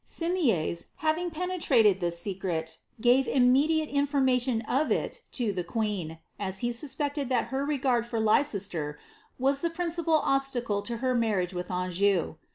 [0.03, 0.79] Sim* ig
[1.31, 5.53] penetrated this secret, gave immediate information of it to»
[6.39, 8.97] as he suspected that her regard for Leicester
[9.37, 12.37] was the princi* le to her marriage with Anjou.